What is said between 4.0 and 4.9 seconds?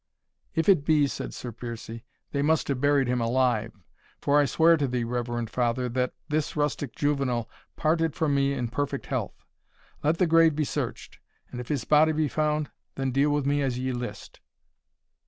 for I swear to